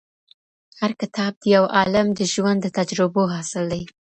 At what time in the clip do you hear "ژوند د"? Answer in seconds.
2.33-2.67